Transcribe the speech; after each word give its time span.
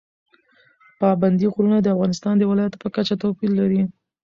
پابندی 1.01 1.47
غرونه 1.53 1.77
د 1.81 1.87
افغانستان 1.95 2.33
د 2.37 2.43
ولایاتو 2.51 2.81
په 2.83 2.89
کچه 2.95 3.15
توپیر 3.21 3.51
لري. 3.59 3.81